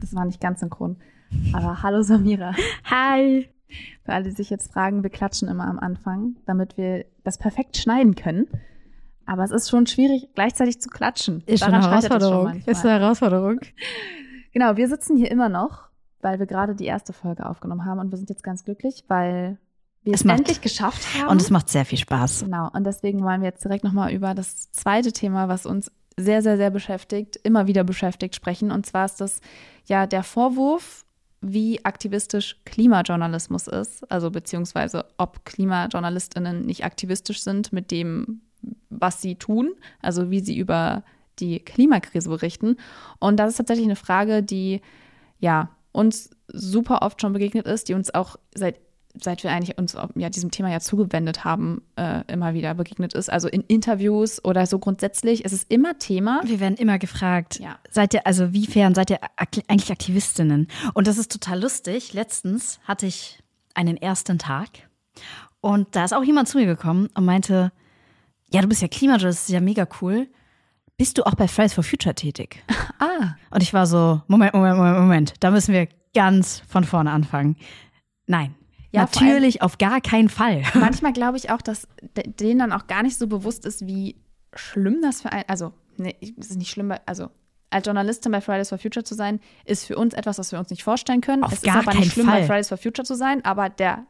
[0.00, 0.96] Das war nicht ganz synchron.
[1.52, 2.54] Aber hallo Samira.
[2.84, 3.48] Hi.
[4.04, 7.76] Für alle, die sich jetzt fragen, wir klatschen immer am Anfang, damit wir das perfekt
[7.76, 8.46] schneiden können.
[9.26, 11.42] Aber es ist schon schwierig, gleichzeitig zu klatschen.
[11.44, 12.44] Ist schon Daran eine schon Herausforderung.
[12.44, 12.72] manchmal.
[12.74, 13.60] Ist eine Herausforderung.
[14.50, 15.88] Genau, wir sitzen hier immer noch,
[16.22, 19.58] weil wir gerade die erste Folge aufgenommen haben und wir sind jetzt ganz glücklich, weil
[20.02, 21.28] wir Es es, macht- endlich geschafft haben.
[21.28, 22.44] Und es macht sehr viel Spaß.
[22.44, 26.42] Genau, und deswegen wollen wir jetzt direkt nochmal über das zweite Thema, was uns sehr,
[26.42, 28.70] sehr, sehr beschäftigt, immer wieder beschäftigt, sprechen.
[28.70, 29.40] Und zwar ist das
[29.86, 31.04] ja der Vorwurf,
[31.40, 38.40] wie aktivistisch Klimajournalismus ist, also beziehungsweise ob KlimajournalistInnen nicht aktivistisch sind mit dem,
[38.90, 41.04] was sie tun, also wie sie über
[41.38, 42.76] die Klimakrise berichten.
[43.20, 44.80] Und das ist tatsächlich eine Frage, die
[45.38, 48.80] ja uns super oft schon begegnet ist, die uns auch seit
[49.22, 53.30] seit wir eigentlich uns ja diesem Thema ja zugewendet haben, äh, immer wieder begegnet ist.
[53.30, 56.40] Also in Interviews oder so grundsätzlich ist es immer Thema.
[56.44, 57.78] Wir werden immer gefragt, Ja.
[57.90, 60.68] seid ihr, also wiefern seid ihr ak- eigentlich Aktivistinnen?
[60.94, 62.12] Und das ist total lustig.
[62.12, 63.40] Letztens hatte ich
[63.74, 64.68] einen ersten Tag
[65.60, 67.72] und da ist auch jemand zu mir gekommen und meinte,
[68.52, 70.28] ja, du bist ja Klimajournalist, das ist ja mega cool.
[70.96, 72.62] Bist du auch bei Fridays for Future tätig?
[73.00, 77.12] Ah, Und ich war so, Moment, Moment, Moment, Moment, da müssen wir ganz von vorne
[77.12, 77.54] anfangen.
[78.26, 78.56] Nein,
[78.90, 80.62] Ja, natürlich auf gar keinen Fall.
[80.74, 81.86] manchmal glaube ich auch, dass
[82.16, 84.16] de- denen dann auch gar nicht so bewusst ist, wie
[84.54, 87.28] schlimm das für ein, also nee, es ist nicht schlimm, also
[87.70, 90.70] als Journalistin bei Fridays for Future zu sein, ist für uns etwas, was wir uns
[90.70, 91.44] nicht vorstellen können.
[91.44, 92.40] Auf es gar ist aber keinen nicht schlimm, Fall.
[92.40, 94.06] bei Fridays for Future zu sein, aber der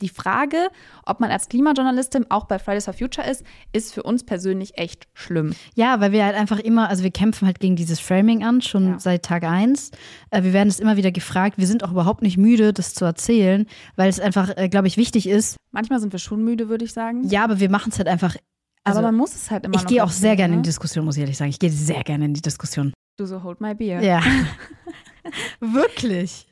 [0.00, 0.68] die Frage,
[1.04, 5.06] ob man als Klimajournalistin auch bei Fridays for Future ist, ist für uns persönlich echt
[5.14, 5.54] schlimm.
[5.74, 8.88] Ja, weil wir halt einfach immer, also wir kämpfen halt gegen dieses Framing an, schon
[8.88, 8.98] Ja.
[8.98, 9.90] seit Tag eins.
[10.30, 11.58] Äh, wir werden es immer wieder gefragt.
[11.58, 14.96] Wir sind auch überhaupt nicht müde, das zu erzählen, weil es einfach, äh, glaube ich,
[14.96, 15.56] wichtig ist.
[15.72, 17.24] Manchmal sind wir schon müde, würde ich sagen.
[17.28, 18.36] Ja, aber wir machen es halt einfach.
[18.84, 20.62] Also, aber man muss es halt immer ich gehe auch sehr gerne in ne?
[20.62, 21.50] die Diskussion, muss ich ehrlich sagen.
[21.50, 22.92] Ich gehe sehr gerne in die Diskussion.
[23.18, 24.02] Du so hold my beer.
[24.02, 24.22] Ja.
[25.60, 26.46] Wirklich.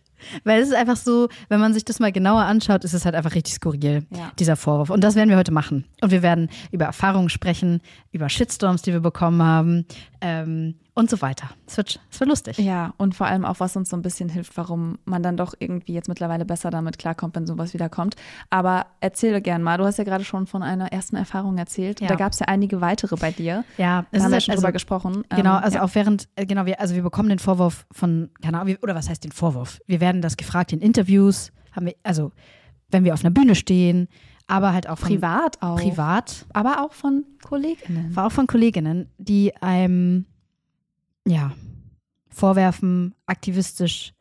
[0.44, 3.14] Weil es ist einfach so, wenn man sich das mal genauer anschaut, ist es halt
[3.14, 4.32] einfach richtig skurril, Ja.
[4.38, 4.90] dieser Vorwurf.
[4.90, 5.84] Und das werden wir heute machen.
[6.00, 7.80] Und wir werden über Erfahrungen sprechen,
[8.12, 9.86] über Shitstorms, die wir bekommen haben
[10.20, 11.50] ähm, und so weiter.
[11.66, 12.58] Es wird, es wird lustig.
[12.58, 15.54] Ja, und vor allem auch, was uns so ein bisschen hilft, warum man dann doch
[15.58, 18.16] irgendwie jetzt mittlerweile besser damit klarkommt, wenn sowas wieder kommt.
[18.50, 19.78] Aber erzähle gern mal.
[19.78, 22.00] Du hast ja gerade schon von einer ersten Erfahrung erzählt.
[22.00, 22.08] Ja.
[22.08, 23.64] Da gab es ja einige weitere bei dir.
[23.76, 25.24] Ja, Da es haben wir halt, schon also, drüber gesprochen.
[25.30, 25.84] Genau, Ähm, also ja.
[25.84, 29.08] auch während, äh, genau, wir, also wir bekommen den Vorwurf von, keine Ahnung, oder was
[29.08, 29.80] heißt den Vorwurf?
[29.86, 32.32] Wir werden das gefragt in Interviews, haben wir, also
[32.90, 34.08] wenn wir auf einer Bühne stehen,
[34.48, 35.78] aber halt auch von, privat auch.
[35.78, 38.16] privat, Aber auch von KollegInnen.
[38.16, 40.24] war auch von Kolleginnen, die einem,
[41.26, 41.52] ja,
[42.30, 44.14] vorwerfen, aktivistisch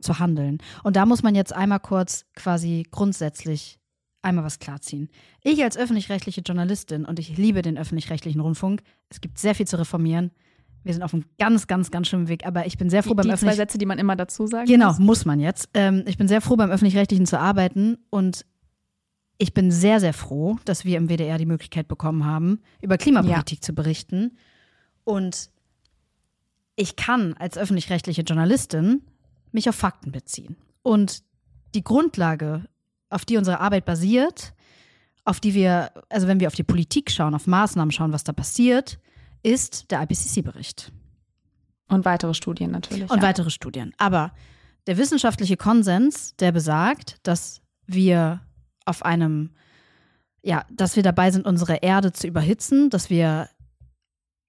[0.00, 0.58] zu handeln.
[0.82, 3.78] Und da muss man jetzt einmal kurz quasi grundsätzlich
[4.22, 5.10] einmal was klarziehen.
[5.42, 9.78] Ich als öffentlich-rechtliche Journalistin und ich liebe den öffentlich-rechtlichen Rundfunk, es gibt sehr viel zu
[9.78, 10.30] reformieren.
[10.82, 13.16] Wir sind auf einem ganz, ganz, ganz schlimmen Weg, aber ich bin sehr froh Die,
[13.16, 14.68] beim die zwei Sätze, die man immer dazu sagt.
[14.68, 15.68] Genau, muss man jetzt.
[15.74, 18.44] Ähm, ich bin sehr froh, beim Öffentlich-Rechtlichen zu arbeiten und
[19.38, 23.64] ich bin sehr, sehr froh, dass wir im WDR die Möglichkeit bekommen haben, über Klimapolitik
[23.64, 24.36] zu berichten.
[25.02, 25.50] Und
[26.76, 29.02] ich kann als öffentlich-rechtliche Journalistin
[29.52, 30.56] mich auf Fakten beziehen.
[30.82, 31.22] Und
[31.74, 32.64] die Grundlage,
[33.10, 34.54] auf die unsere Arbeit basiert,
[35.24, 38.32] auf die wir, also wenn wir auf die Politik schauen, auf Maßnahmen schauen, was da
[38.32, 38.98] passiert,
[39.42, 40.92] ist der IPCC-Bericht
[41.88, 43.10] Und weitere Studien natürlich.
[43.10, 43.22] und ja.
[43.22, 43.92] weitere Studien.
[43.98, 44.32] Aber
[44.86, 48.40] der wissenschaftliche Konsens, der besagt, dass wir
[48.84, 49.50] auf einem,
[50.42, 53.48] ja, dass wir dabei sind, unsere Erde zu überhitzen, dass wir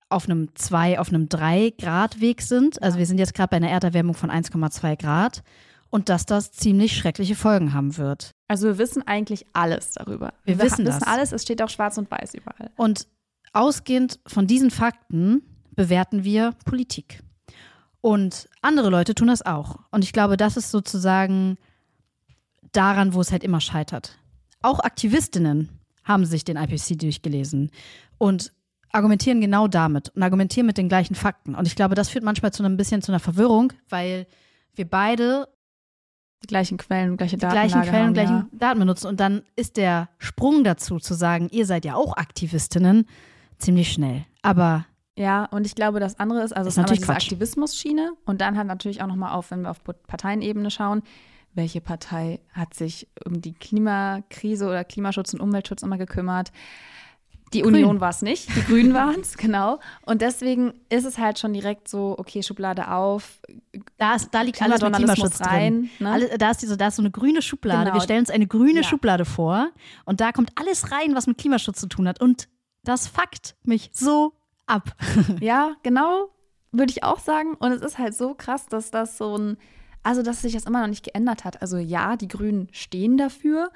[0.10, 2.82] auf einem 2, auf einem 3 Grad Weg sind.
[2.82, 5.44] Also wir sind jetzt gerade bei einer Erderwärmung von 1,2 Grad
[5.90, 8.32] und dass das ziemlich schreckliche Folgen haben wird.
[8.48, 10.34] Also wir wissen eigentlich alles darüber.
[10.44, 11.04] Wir wissen wissen das.
[11.04, 12.72] alles, es steht auch schwarz und weiß überall.
[12.76, 13.08] Und
[13.54, 15.42] ausgehend von diesen Fakten
[15.72, 17.24] bewerten wir Politik.
[18.02, 19.80] Und andere Leute tun das auch.
[19.90, 21.58] Und ich glaube, das ist sozusagen
[22.72, 24.20] daran, wo es halt immer scheitert.
[24.66, 25.70] Auch Aktivistinnen
[26.04, 27.70] haben sich den IPC durchgelesen
[28.18, 28.52] und
[28.92, 31.54] argumentieren genau damit und argumentieren mit den gleichen Fakten.
[31.54, 34.26] Und ich glaube, das führt manchmal zu einem bisschen zu einer Verwirrung, weil
[34.74, 35.48] wir beide
[36.42, 38.58] Die gleichen Quellen, gleiche die Datenlage gleichen Quellen haben, und gleichen ja.
[38.58, 39.08] Daten benutzen.
[39.08, 43.08] Und dann ist der Sprung dazu zu sagen, ihr seid ja auch Aktivistinnen,
[43.60, 44.26] ziemlich schnell.
[44.42, 44.86] Aber
[45.16, 47.14] Ja, und ich glaube, das andere ist, also Ist es ist natürlich diese.
[47.14, 51.04] Aktivismus-Schiene und dann halt natürlich auch nochmal auf, wenn wir auf Parteienebene schauen,
[51.56, 56.52] welche Partei hat sich um die Klimakrise oder Klimaschutz und Umweltschutz immer gekümmert.
[57.54, 57.76] Die Grün.
[57.76, 59.80] Union war es nicht, die Grünen waren es, genau.
[60.06, 63.40] Und deswegen ist es halt schon direkt so, okay, Schublade auf,
[63.98, 65.74] da, ist, da liegt alles mit Klimaschutz rein.
[65.74, 65.90] drin.
[66.00, 66.12] Ne?
[66.12, 67.86] Alle, da, ist diese, da ist so eine grüne Schublade.
[67.86, 67.96] Genau.
[67.96, 68.84] Wir stellen uns eine grüne Ja.
[68.84, 69.70] Schublade vor
[70.06, 72.20] und da kommt alles rein, was mit Klimaschutz zu tun hat.
[72.20, 72.50] Und
[72.84, 74.34] das fuckt mich so
[74.66, 74.96] ab.
[75.40, 76.30] Ja, genau.
[76.72, 77.54] würde ich auch sagen.
[77.54, 79.58] Und es ist halt so krass, dass das so ein,
[80.06, 81.62] also dass sich das immer noch nicht geändert hat.
[81.62, 83.72] Also ja, die Grünen stehen dafür,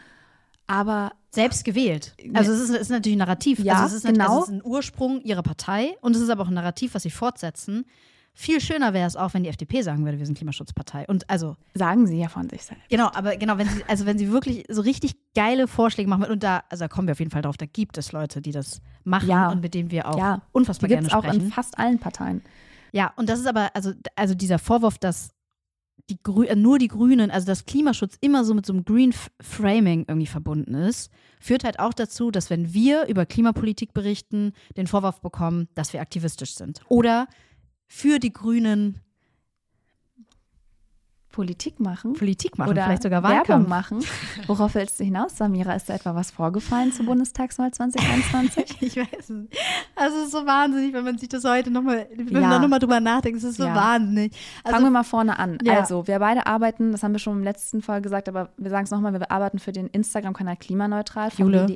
[0.68, 2.16] aber selbst gewählt.
[2.34, 3.60] Also es ist, ist natürlich ein Narrativ.
[3.60, 4.38] Ja, also es ist, genau.
[4.44, 7.10] es ist ein Ursprung ihrer Partei und es ist aber auch ein Narrativ, was sie
[7.10, 7.86] fortsetzen.
[8.34, 11.06] Viel schöner wäre es auch, wenn die FDP sagen würde, wir sind Klimaschutzpartei.
[11.08, 12.88] Und also sagen sie ja von sich selbst.
[12.90, 16.44] Genau, aber genau, wenn sie also wenn sie wirklich so richtig geile Vorschläge machen und
[16.44, 18.82] da also da kommen wir auf jeden Fall drauf, da gibt es Leute, die das
[19.04, 19.50] machen Ja.
[19.50, 21.46] und mit denen wir auch Ja, unfassbar Die gerne gibt es auch sprechen.
[21.48, 22.44] in fast allen Parteien.
[22.92, 25.32] Ja, und das ist aber, also, also dieser Vorwurf, dass
[26.10, 29.14] die Grü äh, nur die Grünen, also dass Klimaschutz immer so mit so einem Green
[29.42, 34.88] Framing irgendwie verbunden ist, führt halt auch dazu, dass wenn wir über Klimapolitik berichten, den
[34.88, 36.82] Vorwurf bekommen, dass wir aktivistisch sind.
[36.90, 37.28] Oder
[37.88, 39.00] für die Grünen
[41.32, 42.14] Politik machen.
[42.14, 43.68] Politik machen, oder vielleicht sogar Werbung Wahlkampf.
[43.70, 44.00] machen.
[44.48, 45.74] Worauf willst du hinaus, Samira?
[45.76, 48.82] Ist da etwa was vorgefallen zur Bundestagswahl 2021?
[48.82, 49.48] Ich weiß es.
[49.96, 52.50] Also es ist so wahnsinnig, wenn man sich das heute nochmal, wenn man Ja.
[52.50, 53.76] da nochmal drüber nachdenkt, es ist so Ja.
[53.76, 54.34] wahnsinnig.
[54.64, 55.60] Also, Fangen wir mal vorne an.
[55.64, 55.80] Ja.
[55.80, 58.86] Also, wir beide arbeiten, das haben wir schon im letzten Fall gesagt, aber wir sagen
[58.86, 61.68] es nochmal, wir arbeiten für den Instagram-Kanal Klimaneutral von Jule.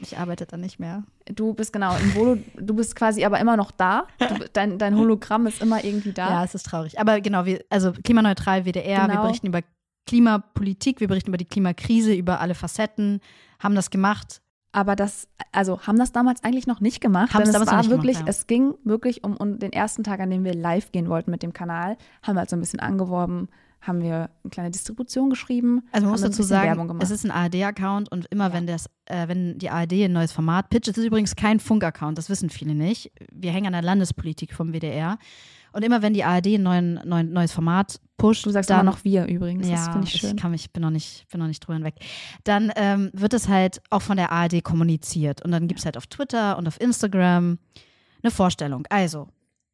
[0.00, 1.04] Ich arbeite da nicht mehr.
[1.32, 4.06] Du bist genau im Volo, du bist quasi aber immer noch da.
[4.18, 6.28] Du, dein, dein Hologramm ist immer irgendwie da.
[6.28, 7.00] Ja, es ist traurig.
[7.00, 9.22] Aber genau, wir, also klimaneutral WDR, wir Genau.
[9.22, 9.60] berichten über
[10.06, 13.20] Klimapolitik, wir berichten über die Klimakrise, über alle Facetten,
[13.58, 14.42] haben das gemacht.
[14.72, 17.32] Aber das, also haben das damals eigentlich noch nicht gemacht.
[17.32, 18.30] Haben denn es damals war wirklich, gemacht, ja.
[18.30, 21.42] es ging wirklich um, um den ersten Tag, an dem wir live gehen wollten mit
[21.42, 21.96] dem Kanal.
[22.22, 23.48] Haben wir halt so ein bisschen angeworben,
[23.86, 25.82] haben wir eine kleine Distribution geschrieben.
[25.92, 29.58] Also man muss dazu sagen, es ist ein ARD-Account und immer wenn das, äh, wenn
[29.58, 33.12] die ARD ein neues Format pitcht, es ist übrigens kein Funk-Account, das wissen viele nicht.
[33.32, 35.18] Wir hängen an der Landespolitik vom WDR.
[35.72, 38.92] Und immer wenn die ARD ein neuen, neuen, neues Format pusht, du sagst dann immer
[38.92, 39.68] noch wir übrigens.
[39.68, 40.36] das Ja, finde ich schön.
[40.36, 41.96] kann mich, bin noch nicht, bin noch nicht drüber hinweg.
[42.44, 45.96] Dann ähm, wird es halt auch von der ARD kommuniziert und dann gibt es halt
[45.96, 47.58] auf Twitter und auf Instagram
[48.22, 48.86] eine Vorstellung.
[48.88, 49.26] Also,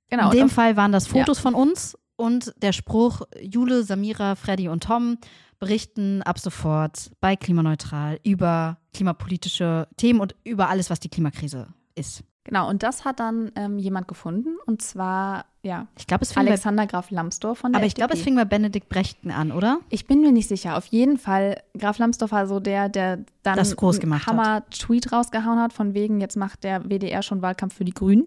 [0.09, 0.31] genau.
[0.31, 4.85] in dem Fall waren das Fotos von uns und der Spruch Jule, Samira, Freddy und
[4.85, 5.17] Tom
[5.59, 12.23] berichten ab sofort bei Klimaneutral über klimapolitische Themen und über alles, was die Klimakrise ist.
[12.45, 16.45] genau, und das hat dann ähm, jemand gefunden und zwar, ja, Ich glaube, es fing
[16.45, 19.53] bei, Alexander Graf Lambsdorff von der aber ich glaube, es fing bei Benedikt Brechten an,
[19.53, 19.81] oder?
[19.91, 20.77] Ich bin mir nicht sicher.
[20.77, 24.33] Auf jeden Fall, Graf Lambsdorff war so der, der dann Das groß einen gemacht hat.
[24.33, 28.27] Hammer-Tweet rausgehauen hat, von wegen, jetzt macht der WDR schon Wahlkampf für die Grünen.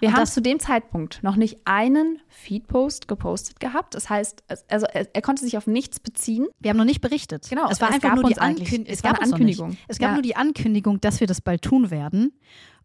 [0.00, 3.94] Wir Und haben zu dem Zeitpunkt noch nicht einen Feed-Post gepostet gehabt.
[3.94, 6.46] Das heißt, es- also er, er konnte sich auf nichts beziehen.
[6.58, 7.48] Wir haben noch nicht berichtet.
[7.48, 8.86] Genau, es war es einfach gab nur die Ankündigung.
[8.86, 9.32] es war noch nicht.
[9.32, 9.76] Ankündigung.
[9.88, 10.12] Es gab Ja.
[10.14, 12.32] nur die Ankündigung, dass wir das bald tun werden.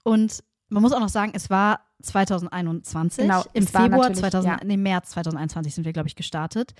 [0.03, 3.23] Und man muss auch noch sagen, es war 2021.
[3.23, 4.65] Genau, Im es war Februar natürlich, 2000, ja.
[4.65, 6.73] nee, März 2021 sind wir, glaube ich, gestartet.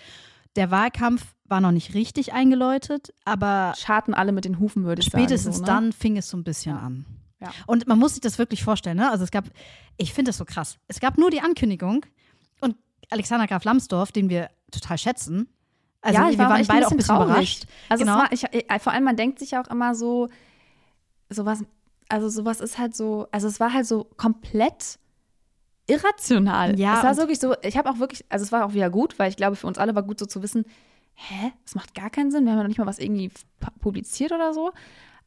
[0.55, 5.05] Der Wahlkampf war noch nicht richtig eingeläutet, aber Scharten alle mit den Hufen, würde ich
[5.07, 5.65] spätestens sagen.
[5.67, 5.79] so, ne?
[5.81, 7.05] dann fing es so ein bisschen an.
[7.45, 7.51] Ja.
[7.67, 9.09] Und man muss sich das wirklich vorstellen, ne?
[9.09, 9.45] Also es gab,
[9.97, 10.77] ich finde das so krass.
[10.87, 12.05] Es gab nur die Ankündigung
[12.61, 12.75] und
[13.09, 15.47] Alexander Graf Lambsdorff, den wir total schätzen.
[16.01, 17.29] Also ja, ich wir war waren echt beide auch ein bisschen traurig.
[17.31, 17.63] überrascht.
[17.89, 18.17] Also Genau.
[18.17, 18.45] war, ich,
[18.83, 20.29] vor allem, man denkt sich auch immer so,
[21.29, 21.63] sowas,
[22.09, 24.99] also sowas ist halt so, also es war halt so komplett
[25.87, 26.79] irrational.
[26.79, 29.17] Ja, es war wirklich so, ich habe auch wirklich, also es war auch wieder gut,
[29.19, 30.65] weil ich glaube, für uns alle war gut so zu wissen,
[31.13, 33.79] hä, das macht gar keinen Sinn, wir haben ja noch nicht mal was irgendwie pu-
[33.79, 34.71] publiziert oder so.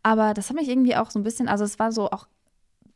[0.03, 2.27] Aber das hat mich irgendwie auch so ein bisschen, also es war so auch,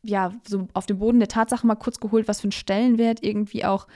[0.03, 3.65] ja, so auf den Boden der Tatsache mal kurz geholt, was für einen Stellenwert irgendwie
[3.65, 3.87] auch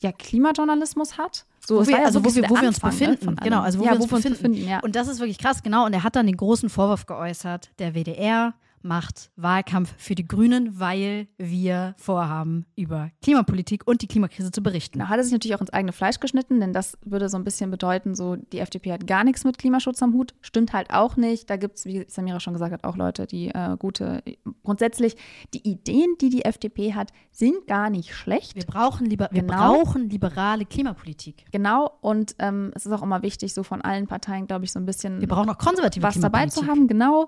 [0.00, 1.46] ja, Klimajournalismus hat.
[1.64, 3.36] So, wo wir, ja also wo wir, wo wir uns ne, befinden.
[3.36, 4.54] genau, also wo, ja, wir, uns befinden.
[4.54, 4.80] ja.
[4.80, 5.86] Und das ist wirklich krass, genau.
[5.86, 10.78] Und er hat dann den großen Vorwurf geäußert, der WDR macht Wahlkampf für die Grünen,
[10.80, 14.98] weil wir vorhaben, über Klimapolitik und die Klimakrise zu berichten.
[14.98, 17.44] Genau, hat er sich natürlich auch ins eigene Fleisch geschnitten, denn das würde so ein
[17.44, 20.34] bisschen bedeuten, so die FDP hat gar nichts mit Klimaschutz am Hut.
[20.40, 21.48] Stimmt halt auch nicht.
[21.50, 24.22] Da gibt es, wie Samira schon gesagt hat, auch Leute, die äh, gute,
[24.64, 25.16] grundsätzlich
[25.54, 28.54] die Ideen, die die FDP hat, sind gar nicht schlecht.
[28.56, 29.54] Wir brauchen, liber wir Genau.
[29.82, 31.44] brauchen liberale Klimapolitik.
[31.52, 34.78] Genau, und ähm, es ist auch immer wichtig, so von allen Parteien, glaube ich, so
[34.78, 37.26] ein bisschen Wir brauchen auch konservative was dabei zu haben, genau.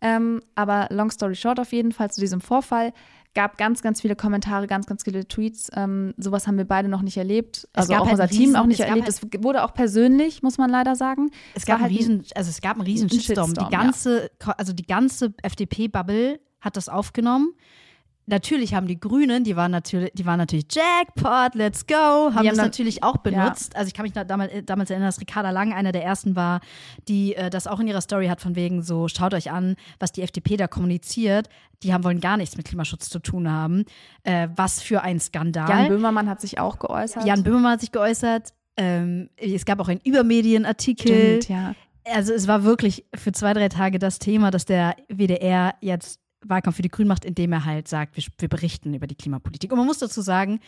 [0.00, 2.92] Ähm, aber long story short auf jeden Fall zu diesem Vorfall
[3.34, 5.68] gab ganz, ganz viele Kommentare, ganz, ganz viele Tweets.
[5.74, 7.68] Ähm, sowas haben wir beide noch nicht erlebt.
[7.74, 9.06] Also auch halt unser Team riesen- auch nicht es erlebt.
[9.06, 11.30] halt- es wurde auch persönlich, muss man leider sagen.
[11.54, 13.48] Es war gab, halt einen riesen, also es gab einen riesen Shitstorm.
[13.48, 17.52] Shitstorm, Die ganze, also die ganze FDP-Bubble hat das aufgenommen.
[18.28, 22.56] Natürlich haben die Grünen, die waren natürlich, die waren natürlich Jackpot, let's go, haben das
[22.56, 23.76] natürlich auch benutzt.
[23.76, 26.60] Also ich kann mich da damals, damals erinnern, dass Ricarda Lang einer der ersten war,
[27.06, 30.10] die äh, das auch in ihrer Story hat, von wegen so, schaut euch an, was
[30.10, 31.48] die FDP da kommuniziert.
[31.84, 33.84] Die haben wollen gar nichts mit Klimaschutz zu tun haben.
[34.24, 35.68] Äh, was für ein Skandal.
[35.68, 37.24] Jan Böhmermann hat sich auch geäußert.
[37.24, 38.54] Jan Böhmermann hat sich geäußert.
[38.76, 41.42] Ähm, es gab auch einen Übermedienartikel.
[41.42, 41.74] Stimmt, ja.
[42.12, 46.76] Also es war wirklich für zwei, drei Tage das Thema, dass der WDR jetzt Wahlkampf
[46.76, 49.72] für die Grünen macht, indem er halt sagt, wir, wir berichten über die Klimapolitik.
[49.72, 50.60] Und man muss dazu sagen,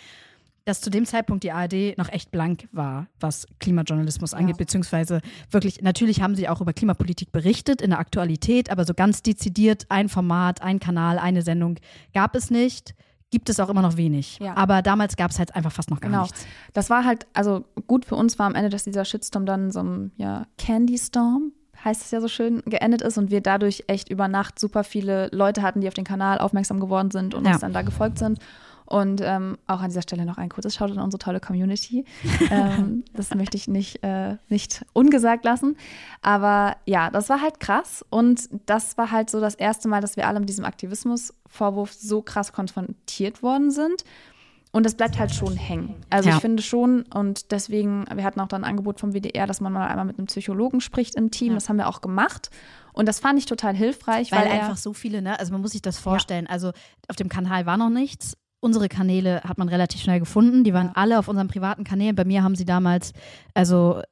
[0.68, 4.58] dass zu dem Zeitpunkt die ARD noch echt blank war, was Klimajournalismus angeht, ja.
[4.58, 9.22] beziehungsweise wirklich, natürlich haben sie auch über Klimapolitik berichtet in der Aktualität, aber so ganz
[9.22, 11.76] dezidiert ein Format, ein Kanal, eine Sendung
[12.12, 12.94] gab es nicht.
[13.30, 14.38] Gibt es auch immer noch wenig.
[14.40, 14.56] Ja.
[14.56, 16.22] Aber damals gab es halt einfach fast noch gar genau.
[16.22, 16.46] nichts.
[16.72, 19.82] Das war halt, also gut für uns war am Ende, dass dieser Shitstorm dann so
[19.82, 21.52] ein ja, Candy Storm,
[21.84, 25.28] heißt es ja so schön, geendet ist und wir dadurch echt über Nacht super viele
[25.32, 27.52] Leute hatten, die auf den Kanal aufmerksam geworden sind und ja.
[27.52, 28.38] uns dann da gefolgt sind.
[28.88, 32.06] Und ähm, auch an dieser Stelle noch ein kurzes Shoutout an unsere tolle Community.
[32.50, 35.76] ähm, das möchte ich nicht, äh, nicht ungesagt lassen.
[36.22, 38.02] Aber ja, das war halt krass.
[38.08, 42.22] Und das war halt so das erste Mal, dass wir alle mit diesem Aktivismusvorwurf so
[42.22, 44.04] krass konfrontiert worden sind.
[44.70, 45.94] Und das bleibt halt schon hängen.
[46.10, 46.36] Also ja.
[46.36, 49.72] ich finde schon, und deswegen, wir hatten auch dann ein Angebot vom WDR, dass man
[49.72, 51.48] mal einmal mit einem Psychologen spricht im Team.
[51.48, 51.54] Ja.
[51.54, 52.50] Das haben wir auch gemacht.
[52.92, 54.30] Und das fand ich total hilfreich.
[54.30, 55.38] Weil, weil einfach so viele, ne?
[55.38, 56.46] Also man muss sich das vorstellen.
[56.46, 56.52] Ja.
[56.52, 56.72] Also
[57.08, 60.64] auf dem Kanal war noch nichts unsere Kanäle hat man relativ schnell gefunden.
[60.64, 62.16] Die waren alle auf unseren privaten Kanälen.
[62.16, 63.12] Bei mir haben sie damals,
[63.54, 64.02] also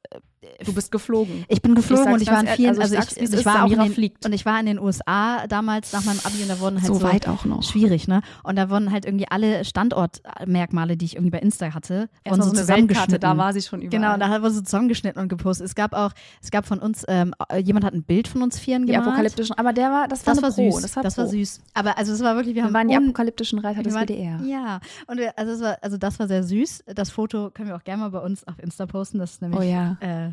[0.65, 1.45] Du bist geflogen.
[1.47, 3.71] Ich bin geflogen ich und ich war in vielen, also, also ich, ich, war auch
[3.71, 4.25] in den, fliegt.
[4.25, 6.95] und ich war in den USA damals nach meinem Abi und da wurden halt so,
[6.95, 8.21] so weit auch noch schwierig, ne?
[8.43, 12.49] Und da wurden halt irgendwie alle Standortmerkmale, die ich irgendwie bei Insta hatte, wurden so,
[12.49, 13.19] so zusammengeschnitten.
[13.19, 14.17] Da war sie schon überall.
[14.17, 15.67] Genau, da wurde so zusammengeschnitten und gepostet.
[15.67, 16.11] Es gab auch,
[16.41, 19.05] es gab von uns, ähm, jemand hat ein Bild von uns Vieren gemalt.
[19.05, 20.81] Die apokalyptischen, aber der war, das war, das war süß.
[20.81, 21.61] Das war, das war süß.
[21.73, 24.39] Aber also es war wirklich, wir, wir waren die apokalyptischen Reiter des WDR.
[24.43, 26.83] Ja, und wir, also, es war, also das war sehr süß.
[26.95, 29.19] Das Foto können wir auch gerne mal bei uns auf Insta posten.
[29.19, 29.97] Das ist nämlich oh ja.
[29.99, 30.31] Äh,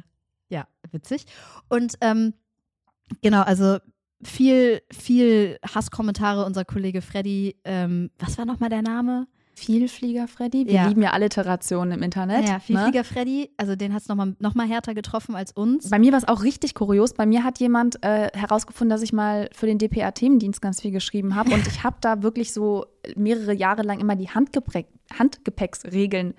[0.54, 1.26] ja, witzig.
[1.68, 2.32] Und ähm,
[3.23, 3.78] genau, also
[4.23, 6.44] viel, viel Hasskommentare.
[6.44, 9.26] Unser Kollege Freddy, ähm, was war nochmal der Name?
[9.56, 10.66] Vielflieger Freddy.
[10.66, 10.88] Wir ja.
[10.88, 12.49] lieben ja Alliterationen im Internet.
[12.49, 13.04] Ja, Vielflieger ne?
[13.04, 15.90] Freddy, also den hat es nochmal noch mal härter getroffen als uns.
[15.90, 17.14] Bei mir war es auch richtig kurios.
[17.14, 21.37] Bei mir hat jemand äh, herausgefunden, dass ich mal für den DPA-Themendienst ganz viel geschrieben
[21.37, 21.52] habe.
[21.52, 26.34] Und ich habe da wirklich so mehrere Jahre lang immer die Handgepäck Handgepäcksregeln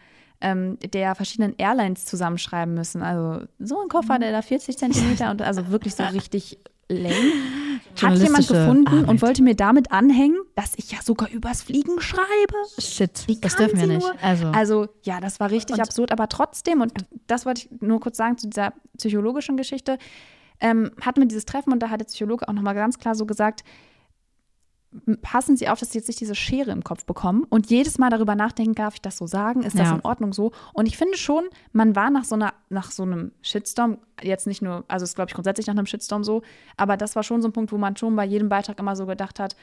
[0.46, 3.02] ähm, der verschiedenen Airlines zusammenschreiben müssen.
[3.02, 7.16] Also so ein Koffer, der da 40 Zentimeter und also wirklich so richtig lame.
[8.00, 9.08] Hat jemand gefunden Arbeit.
[9.08, 12.28] und wollte mir damit anhängen, dass ich ja sogar übers Fliegen schreibe.
[12.78, 14.08] Shit, das dürfen wir nicht.
[14.22, 14.48] Also.
[14.48, 16.94] also ja, das war richtig und absurd, aber trotzdem, und
[17.25, 19.98] das wollte ich nur kurz sagen zu dieser psychologischen Geschichte,
[20.60, 23.25] ähm, hatten wir dieses Treffen und da hat der Psychologe auch nochmal ganz klar so
[23.25, 23.64] gesagt,
[25.22, 28.10] passen Sie auf, dass Sie jetzt nicht diese Schere im Kopf bekommen und jedes Mal
[28.10, 29.64] darüber nachdenken, darf ich das so sagen?
[29.64, 29.96] Ist das ja.
[29.96, 30.52] in Ordnung so?
[30.74, 34.62] Und ich finde schon, man war nach so einer, nach so einem Shitstorm, jetzt nicht
[34.62, 36.42] nur, also es ist, glaube ich, grundsätzlich nach einem Shitstorm so,
[36.78, 39.06] aber das war schon so ein Punkt, wo man schon bei jedem Beitrag immer so
[39.06, 39.56] gedacht hat,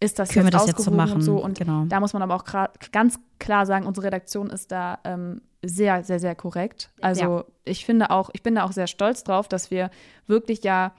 [0.00, 1.14] ist das Können jetzt wir das jetzt so machen?
[1.14, 1.42] und so?
[1.42, 1.84] Und genau.
[1.86, 2.44] da muss man aber auch
[2.92, 6.90] ganz klar sagen, unsere Redaktion ist da ähm, sehr, sehr, sehr korrekt.
[7.00, 7.44] Also ja.
[7.64, 9.90] ich finde auch, ich bin da auch sehr stolz drauf, dass wir
[10.26, 10.92] wirklich ja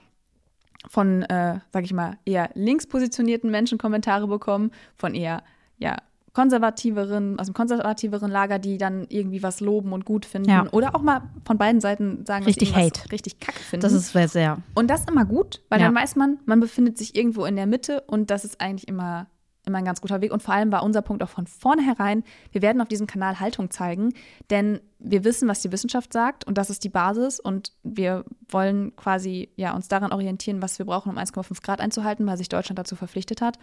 [0.88, 5.42] von, äh, sag ich mal, eher links positionierten Menschen Kommentare bekommen, von eher,
[5.78, 5.96] ja,
[6.32, 10.48] konservativeren, aus dem konservativeren Lager, die dann irgendwie was loben und gut finden.
[10.48, 10.66] Ja.
[10.70, 13.10] Oder auch mal von beiden Seiten sagen, richtig Hate.
[13.10, 13.82] richtig kacke finden.
[13.82, 14.58] Das ist sehr.
[14.74, 15.86] Und das ist immer gut, weil ja.
[15.86, 19.26] dann weiß man, man befindet sich irgendwo in der Mitte und das ist eigentlich immer
[19.66, 20.32] immer ein ganz guter Weg.
[20.32, 23.70] Und vor allem war unser Punkt auch von vornherein, wir werden auf diesem Kanal Haltung
[23.70, 24.12] zeigen,
[24.50, 28.94] denn wir wissen, was die Wissenschaft sagt und das ist die Basis und wir wollen
[28.96, 32.78] quasi ja, uns daran orientieren, was wir brauchen, um 1,5 Grad einzuhalten, weil sich Deutschland
[32.78, 33.58] dazu verpflichtet hat.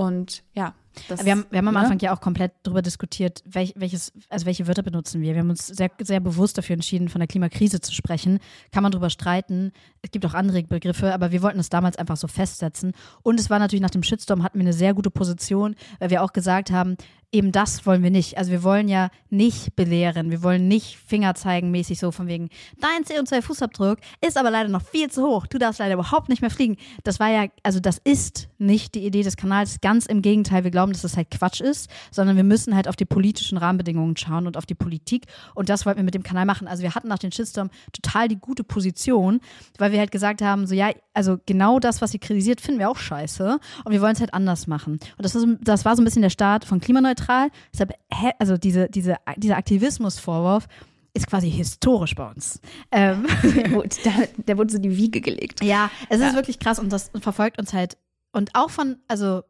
[0.00, 0.72] Und ja,
[1.08, 1.80] das, wir haben, wir haben am ne?
[1.80, 5.34] Anfang ja auch komplett darüber diskutiert, welch, welches, also welche Wörter benutzen wir.
[5.34, 8.38] Wir haben uns sehr, sehr bewusst dafür entschieden, von der Klimakrise zu sprechen.
[8.72, 9.72] Kann man darüber streiten.
[10.00, 12.92] Es gibt auch andere Begriffe, aber wir wollten es damals einfach so festsetzen.
[13.22, 16.22] Und es war natürlich nach dem Shitstorm hatten wir eine sehr gute Position, weil wir
[16.22, 16.96] auch gesagt haben,
[17.32, 18.38] eben das wollen wir nicht.
[18.38, 22.48] Also wir wollen ja nicht belehren, wir wollen nicht Finger zeigen mäßig so von wegen,
[22.80, 26.50] dein CO2-Fußabdruck ist aber leider noch viel zu hoch, du darfst leider überhaupt nicht mehr
[26.50, 26.76] fliegen.
[27.04, 30.70] Das war ja, also das ist nicht die Idee des Kanals, ganz im Gegenteil, wir
[30.70, 34.46] glauben, dass das halt Quatsch ist, sondern wir müssen halt auf die politischen Rahmenbedingungen schauen
[34.46, 36.66] und auf die Politik und das wollten wir mit dem Kanal machen.
[36.66, 39.40] Also wir hatten nach dem Shitstorm total die gute Position,
[39.78, 42.90] weil wir halt gesagt haben, so ja, also genau das, was sie kritisiert, finden wir
[42.90, 44.94] auch scheiße und wir wollen es halt anders machen.
[44.94, 46.80] Und das, ist, das war so ein bisschen der Start von
[47.20, 47.50] Klimaneutral.
[47.72, 47.92] Deshalb,
[48.38, 50.66] also diese, diese, dieser Aktivismusvorwurf
[51.14, 52.60] ist quasi historisch bei uns.
[52.92, 53.26] Ähm.
[54.04, 55.62] Der, der, wurde so in die Wiege gelegt.
[55.62, 56.28] Ja, es ja.
[56.28, 57.96] ist wirklich krass und das verfolgt uns halt.
[58.32, 59.42] Und auch von, also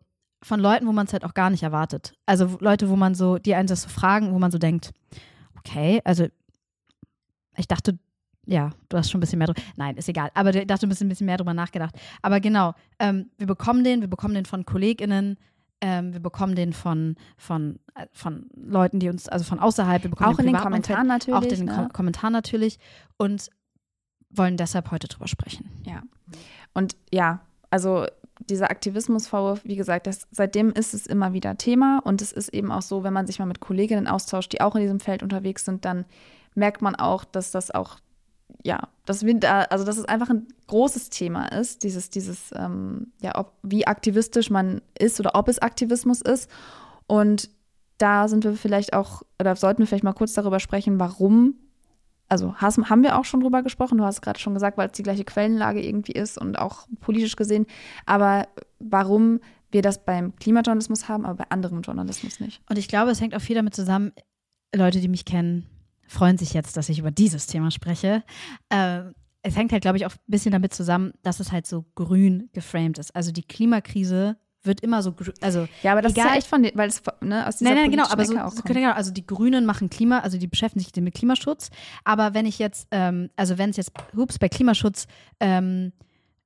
[0.42, 2.14] von Leuten, wo man es halt auch gar nicht erwartet.
[2.26, 4.92] Also Leute, wo man so, die einen das so fragen, wo man so denkt,
[5.58, 6.26] okay, also
[7.56, 7.98] ich dachte,
[8.46, 9.60] ja, du hast schon ein bisschen mehr drüber.
[9.76, 10.30] Nein, ist egal.
[10.34, 11.94] Aber ich dachte, du hast ein bisschen mehr drüber nachgedacht.
[12.22, 15.36] Aber genau, ähm, wir bekommen den, wir bekommen den von KollegInnen,
[15.80, 20.10] ähm, wir bekommen den von, von, äh, von Leuten, die uns, also von außerhalb, wir
[20.10, 21.38] bekommen auch den in den Kommentaren natürlich.
[21.38, 21.88] Auch in den ne?
[21.92, 22.78] Kommentaren natürlich.
[23.16, 23.50] Und
[24.30, 25.68] wollen deshalb heute drüber sprechen.
[25.84, 26.02] Ja.
[26.72, 28.06] Und ja, also
[28.48, 32.72] dieser Aktivismusvorwurf, wie gesagt, das, seitdem ist es immer wieder Thema und es ist eben
[32.72, 35.64] auch so, wenn man sich mal mit Kolleginnen austauscht, die auch in diesem Feld unterwegs
[35.64, 36.04] sind, dann
[36.54, 37.98] merkt man auch, dass das auch,
[38.62, 43.38] ja, dass wir also dass es einfach ein großes Thema ist, dieses, dieses, ähm, ja,
[43.38, 46.50] ob, wie aktivistisch man ist oder ob es Aktivismus ist.
[47.06, 47.50] Und
[47.98, 51.54] da sind wir vielleicht auch, oder sollten wir vielleicht mal kurz darüber sprechen, warum
[52.30, 54.92] also hast, haben wir auch schon drüber gesprochen, du hast gerade schon gesagt, weil es
[54.92, 57.66] die gleiche Quellenlage irgendwie ist und auch politisch gesehen.
[58.06, 58.46] Aber
[58.78, 59.40] warum
[59.72, 62.62] wir das beim Klimajournalismus haben, aber bei anderem Journalismus nicht?
[62.70, 64.12] Und ich glaube, es hängt auch viel damit zusammen,
[64.74, 65.66] Leute, die mich kennen,
[66.10, 68.22] freuen sich jetzt, dass ich über dieses Thema spreche.
[68.68, 69.02] Äh,
[69.42, 72.50] es hängt halt, glaube ich, auch ein bisschen damit zusammen, dass es halt so grün
[72.52, 73.14] geframed ist.
[73.16, 76.68] Also die Klimakrise wird immer so, also ja, aber das egal, ist ja echt von,
[76.74, 79.64] weil es ne, aus dieser Nein, nein, genau, aber so, so genau, also die Grünen
[79.64, 81.70] machen Klima, also die beschäftigen sich mit Klimaschutz.
[82.04, 85.06] Aber wenn ich jetzt, ähm, also wenn es jetzt, hups, bei Klimaschutz
[85.38, 85.92] ähm,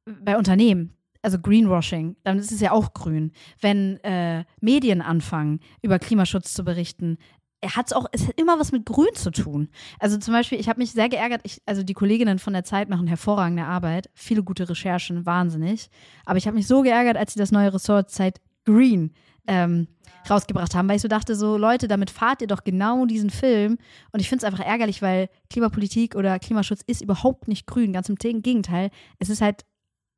[0.05, 3.33] bei Unternehmen, also Greenwashing, dann ist es ja auch grün.
[3.61, 7.17] Wenn äh, Medien anfangen, über Klimaschutz zu berichten,
[7.65, 9.71] er hat auch, es hat immer was mit Grün zu tun.
[9.99, 12.91] Also zum Beispiel, ich habe mich sehr geärgert, ich, also die Kolleginnen von der Zeit
[12.91, 15.89] machen hervorragende Arbeit, viele gute Recherchen, wahnsinnig.
[16.27, 19.15] Aber ich habe mich so geärgert, als sie das neue Ressort Zeit Green
[19.47, 19.89] ähm,
[20.29, 23.79] rausgebracht haben, weil ich so dachte, so Leute, damit fahrt ihr doch genau diesen Film.
[24.13, 27.95] Und ich finde es einfach ärgerlich, weil Klimapolitik oder Klimaschutz ist überhaupt nicht grün.
[27.95, 28.91] Ganz im Gegenteil.
[29.19, 29.65] Es ist halt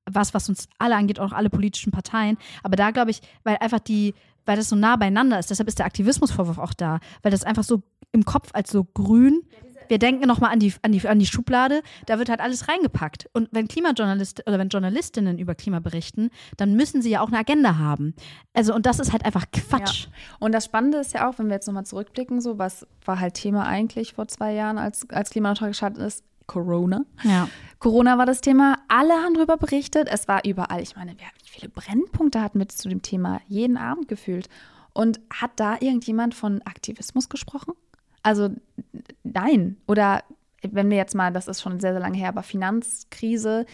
[0.08, 2.38] was, was uns alle angeht, auch alle politischen Parteien.
[2.64, 4.14] Aber da glaube ich, weil einfach die
[4.46, 5.50] weil das so nah beieinander ist.
[5.50, 9.42] Deshalb ist der Aktivismusvorwurf auch da, weil das einfach so im Kopf als so grün.
[9.88, 13.28] Wir denken nochmal an die, an, die, an die Schublade, da wird halt alles reingepackt.
[13.32, 17.38] Und wenn Klimajournalisten oder wenn Journalistinnen über Klima berichten, dann müssen sie ja auch eine
[17.38, 18.14] Agenda haben.
[18.52, 20.06] Also, und das ist halt einfach Quatsch.
[20.06, 20.10] Ja.
[20.40, 23.34] Und das Spannende ist ja auch, wenn wir jetzt nochmal zurückblicken, so, was war halt
[23.34, 27.04] Thema eigentlich vor zwei Jahren, als, als klimaneutral gestartet ist, Corona.
[27.22, 27.48] Ja.
[27.78, 28.78] Corona war das Thema.
[28.88, 30.08] Alle haben darüber berichtet.
[30.10, 30.82] Es war überall.
[30.82, 34.48] Ich meine, wie viele Brennpunkte hatten wir zu dem Thema jeden Abend gefühlt.
[34.92, 37.74] Und hat da irgendjemand von Aktivismus gesprochen?
[38.22, 38.48] Also
[39.22, 39.76] nein.
[39.86, 40.22] Oder
[40.62, 43.66] wenn wir jetzt mal, das ist schon sehr, sehr lange her, aber Finanzkrise,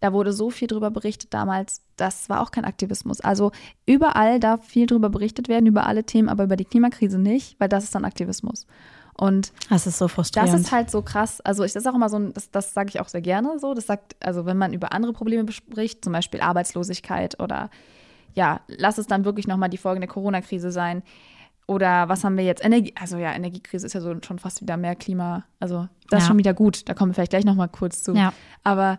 [0.00, 3.20] da wurde so viel drüber berichtet damals, das war auch kein Aktivismus.
[3.20, 3.52] Also
[3.86, 7.68] überall darf viel drüber berichtet werden, über alle Themen, aber über die Klimakrise nicht, weil
[7.68, 8.66] das ist dann Aktivismus.
[9.14, 10.52] Und das ist so frustrierend.
[10.52, 11.40] Das ist halt so krass.
[11.42, 13.74] Also ich das ist auch immer so, das, das sage ich auch sehr gerne so.
[13.74, 17.70] Das sagt, also wenn man über andere Probleme bespricht, zum Beispiel Arbeitslosigkeit oder
[18.34, 21.02] ja, lass es dann wirklich nochmal die Folgen der Corona-Krise sein.
[21.66, 22.64] Oder was haben wir jetzt?
[22.64, 25.44] Energie, also ja, Energiekrise ist ja so schon fast wieder mehr Klima.
[25.60, 26.18] Also das ja.
[26.18, 26.88] ist schon wieder gut.
[26.88, 28.14] Da kommen wir vielleicht gleich nochmal kurz zu.
[28.14, 28.32] Ja.
[28.64, 28.98] Aber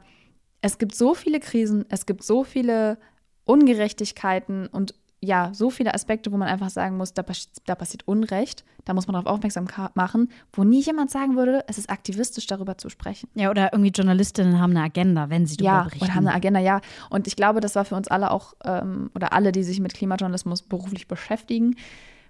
[0.61, 2.97] es gibt so viele Krisen, es gibt so viele
[3.45, 7.23] Ungerechtigkeiten und ja, so viele Aspekte, wo man einfach sagen muss, da,
[7.65, 11.77] da passiert Unrecht, da muss man darauf aufmerksam machen, wo nie jemand sagen würde, es
[11.77, 13.29] ist aktivistisch, darüber zu sprechen.
[13.35, 16.05] Ja, oder irgendwie Journalistinnen haben eine Agenda, wenn sie darüber ja, berichten.
[16.05, 16.81] Oder haben eine Agenda, ja.
[17.11, 19.93] Und ich glaube, das war für uns alle auch, ähm, oder alle, die sich mit
[19.93, 21.75] Klimajournalismus beruflich beschäftigen,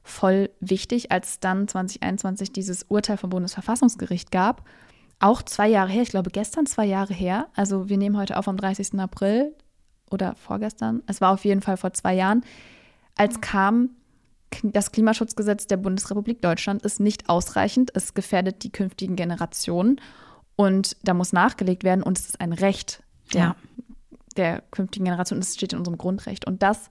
[0.03, 4.67] voll wichtig, als dann 2021 dieses Urteil vom Bundesverfassungsgericht gab.
[5.19, 7.47] Auch zwei Jahre her, ich glaube gestern zwei Jahre her.
[7.55, 8.99] Also wir nehmen heute auf am 30.
[8.99, 9.55] April
[10.09, 11.03] oder vorgestern.
[11.07, 12.43] Es war auf jeden Fall vor zwei Jahren
[13.15, 13.91] als kam,
[14.63, 20.01] das Klimaschutzgesetz der Bundesrepublik Deutschland ist nicht ausreichend, es gefährdet die künftigen Generationen
[20.55, 23.55] und da muss nachgelegt werden und es ist ein Recht der, ja.
[24.35, 26.45] der künftigen Generation, das steht in unserem Grundrecht.
[26.45, 26.89] Und das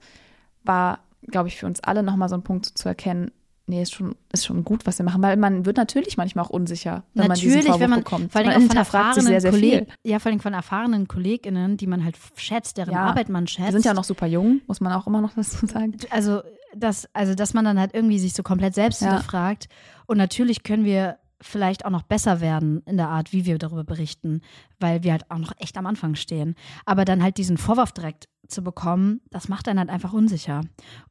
[0.63, 3.31] war, glaube ich, für uns alle nochmal so ein Punkt zu erkennen,
[3.67, 6.49] nee, ist schon, ist schon gut, was wir machen, weil man wird natürlich manchmal auch
[6.49, 8.31] unsicher, wenn natürlich, man diesen Vorwurf wenn man, bekommt.
[8.31, 12.03] Vor allem von erfahrenen sehr, sehr Kolleg Ja, vor allem von erfahrenen KollegInnen, die man
[12.03, 13.69] halt schätzt, deren ja, Arbeit man schätzt.
[13.69, 15.95] Die sind ja noch super jung, muss man auch immer noch dazu sagen.
[16.09, 16.41] Also,
[16.75, 19.09] das, also dass man dann halt irgendwie sich so komplett selbst ja.
[19.09, 19.67] hinterfragt.
[20.05, 23.83] Und natürlich können wir vielleicht auch noch besser werden in der Art, wie wir darüber
[23.83, 24.41] berichten,
[24.79, 26.55] weil wir halt auch noch echt am Anfang stehen.
[26.85, 30.61] Aber dann halt diesen Vorwurf direkt zu bekommen, das macht einen halt einfach unsicher.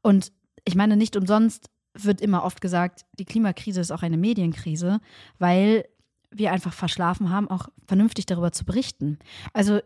[0.02, 0.32] Und
[0.64, 1.68] ich meine, nicht umsonst
[2.04, 5.00] wird immer oft gesagt, die Klimakrise ist auch eine Medienkrise,
[5.38, 5.84] weil
[6.30, 9.18] wir einfach verschlafen haben, auch vernünftig darüber zu berichten.
[9.52, 9.80] Also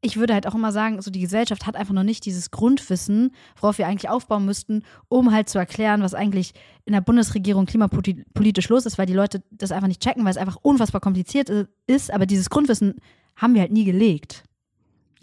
[0.00, 3.32] ich würde halt auch immer sagen, so die Gesellschaft hat einfach noch nicht dieses Grundwissen,
[3.60, 6.52] worauf wir eigentlich aufbauen müssten, um halt zu erklären, was eigentlich
[6.84, 10.36] in der Bundesregierung klimapolitisch los ist, weil die Leute das einfach nicht checken, weil es
[10.36, 11.50] einfach unfassbar kompliziert
[11.86, 12.12] ist.
[12.12, 12.94] Aber dieses Grundwissen
[13.36, 14.44] haben wir halt nie gelegt.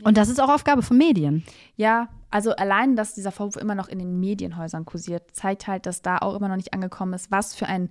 [0.03, 1.43] Und das ist auch Aufgabe von Medien.
[1.75, 6.01] Ja, also allein, dass dieser Vorwurf immer noch in den Medienhäusern kursiert, zeigt halt, dass
[6.01, 7.89] da auch immer noch nicht angekommen ist, was für ein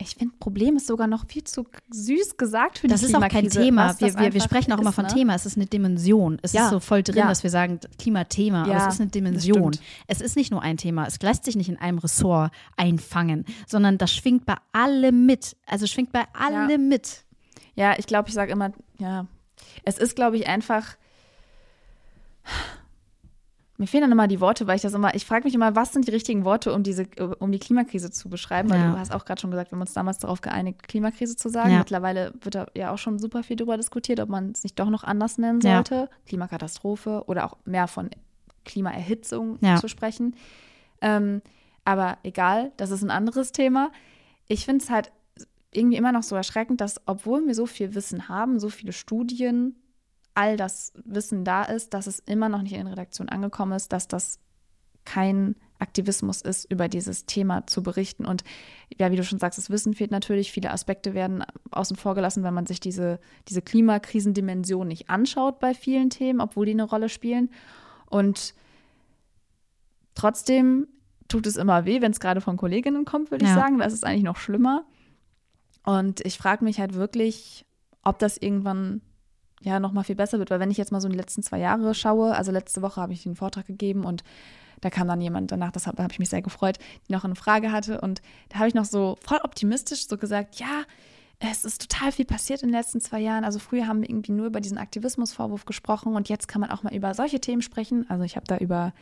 [0.00, 3.24] ich finde, Problem ist sogar noch viel zu süß gesagt für das die Das ist
[3.24, 3.98] auch kein Thema.
[3.98, 5.12] Wir, wir, wir, sprechen auch immer von ne?
[5.12, 5.34] Thema.
[5.34, 6.38] Es ist eine Dimension.
[6.42, 6.64] Es ja.
[6.64, 7.28] ist so voll drin, ja.
[7.28, 8.66] dass wir sagen Klimathema.
[8.66, 9.76] Ja, aber es ist eine Dimension.
[10.06, 11.06] Es ist nicht nur ein Thema.
[11.06, 15.56] Es lässt sich nicht in einem Ressort einfangen, sondern das schwingt bei allem mit.
[15.66, 17.24] Also schwingt bei allem mit.
[17.74, 19.26] Ja, ich glaube, ich sage immer, ja,
[19.84, 20.96] es ist, glaube ich, einfach
[23.80, 25.92] mir fehlen dann immer die Worte, weil ich das immer, ich frage mich immer, was
[25.92, 27.06] sind die richtigen Worte, um diese,
[27.38, 28.68] um die Klimakrise zu beschreiben?
[28.70, 28.90] Weil Ja.
[28.92, 31.70] du hast auch gerade schon gesagt, wir haben uns damals darauf geeinigt, Klimakrise zu sagen.
[31.70, 31.78] Ja.
[31.78, 34.90] Mittlerweile wird da ja auch schon super viel darüber diskutiert, ob man es nicht doch
[34.90, 35.76] noch anders nennen Ja.
[35.76, 36.10] sollte.
[36.26, 38.10] Klimakatastrophe oder auch mehr von
[38.64, 39.76] Klimaerhitzung Ja.
[39.76, 40.34] zu sprechen.
[41.00, 41.40] Ähm,
[41.84, 43.92] aber egal, das ist ein anderes Thema.
[44.48, 45.12] Ich finde es halt
[45.72, 49.76] irgendwie immer noch so erschreckend, dass, obwohl wir so viel Wissen haben, so viele Studien,
[50.34, 53.92] all das Wissen da ist, dass es immer noch nicht in den Redaktionen angekommen ist,
[53.92, 54.38] dass das
[55.04, 58.24] kein Aktivismus ist, über dieses Thema zu berichten.
[58.24, 58.44] Und
[58.98, 60.52] ja, wie du schon sagst, das Wissen fehlt natürlich.
[60.52, 65.74] Viele Aspekte werden außen vor gelassen, wenn man sich diese, diese Klimakrisendimension nicht anschaut bei
[65.74, 67.50] vielen Themen, obwohl die eine Rolle spielen.
[68.06, 68.54] Und
[70.14, 70.88] trotzdem
[71.28, 73.50] tut es immer weh, wenn es gerade von Kolleginnen kommt, würde Ja.
[73.52, 73.78] ich sagen.
[73.78, 74.84] Das ist eigentlich noch schlimmer.
[75.88, 77.64] Und ich frage mich halt wirklich,
[78.02, 79.00] ob das irgendwann
[79.62, 81.42] ja noch mal viel besser wird, weil wenn ich jetzt mal so in die letzten
[81.42, 84.22] zwei Jahre schaue, also letzte Woche habe ich einen Vortrag gegeben und
[84.82, 86.76] da kam dann jemand danach, das habe hab ich mich sehr gefreut,
[87.08, 88.20] die noch eine Frage hatte und
[88.50, 90.82] da habe ich noch so voll optimistisch so gesagt, ja,
[91.38, 93.44] es ist total viel passiert in den letzten zwei Jahren.
[93.44, 96.82] Also früher haben wir irgendwie nur über diesen Aktivismusvorwurf gesprochen und jetzt kann man auch
[96.82, 98.04] mal über solche Themen sprechen.
[98.10, 98.92] Also ich habe da über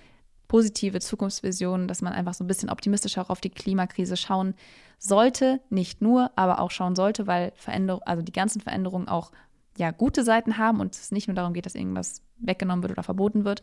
[0.49, 4.55] positive Zukunftsvisionen, dass man einfach so ein bisschen optimistischer auch auf die Klimakrise schauen
[4.99, 9.33] sollte, nicht nur, aber auch schauen sollte, weil Veränderung, also die ganzen Veränderungen auch
[9.77, 13.03] ja gute Seiten haben und es nicht nur darum geht, dass irgendwas weggenommen wird oder
[13.03, 13.61] verboten wird.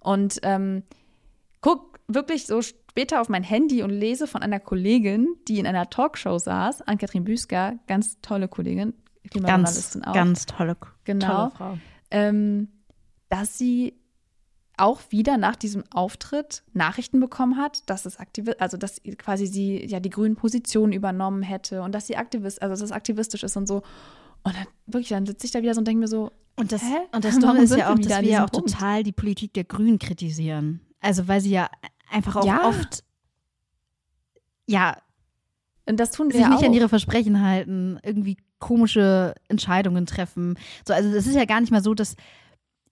[0.00, 0.82] Und ähm,
[1.60, 5.90] guck wirklich so später auf mein Handy und lese von einer Kollegin, die in einer
[5.90, 11.26] Talkshow saß, Ann-Kathrin Büsker, ganz tolle Kollegin, Ganz, Klimajournalistin auch ganz tolle, Genau.
[11.26, 11.78] tolle Frau.
[12.10, 12.68] ähm,
[13.28, 13.99] dass sie
[14.80, 19.84] auch wieder nach diesem Auftritt Nachrichten bekommen hat, dass es Aktivi also dass quasi sie
[19.86, 23.56] ja die grünen Positionen übernommen hätte und dass sie Aktivist, also dass es aktivistisch ist
[23.56, 23.82] und so.
[24.42, 26.82] Und dann wirklich, dann sitze ich da wieder so und denke mir so, Und das,
[26.82, 26.96] Hä?
[27.12, 28.70] und das Dumme ist ja auch, dass wir ja auch Punkt?
[28.72, 30.80] total die Politik der Grünen kritisieren.
[31.00, 31.68] Also weil sie ja
[32.10, 32.68] einfach auch Ja.
[32.68, 33.04] oft
[34.66, 34.96] ja
[35.86, 36.62] und das tun sich ja nicht auch.
[36.66, 40.56] an ihre Versprechen halten, irgendwie komische Entscheidungen treffen.
[40.86, 42.14] So, also es ist ja gar nicht mal so, dass,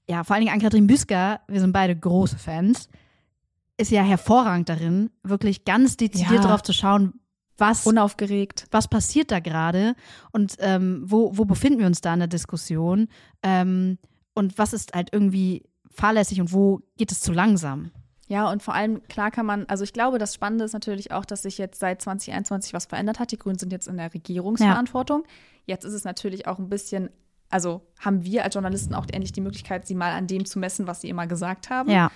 [0.08, 2.88] ja, vor allen Dingen Ann-Kathrin Büsker, wir sind beide große Fans,
[3.76, 6.40] ist ja hervorragend darin, wirklich ganz dezidiert Ja.
[6.42, 7.20] darauf zu schauen,
[7.56, 8.66] was, unaufgeregt.
[8.70, 9.94] was passiert da gerade
[10.32, 13.08] und ähm, wo, wo befinden wir uns da in der Diskussion
[13.42, 13.98] ähm,
[14.34, 17.90] und was ist halt irgendwie fahrlässig und wo geht es zu langsam.
[18.28, 21.24] Ja, und vor allem, klar kann man, also ich glaube, das Spannende ist natürlich auch,
[21.24, 23.32] dass sich jetzt seit 2021 was verändert hat.
[23.32, 25.24] Die Grünen sind jetzt in der Regierungsverantwortung.
[25.64, 27.08] Jetzt ist es natürlich auch ein bisschen,
[27.50, 30.86] also haben wir als Journalisten auch endlich die Möglichkeit, sie mal an dem zu messen,
[30.86, 31.90] was sie immer gesagt haben.
[31.90, 32.10] Ja.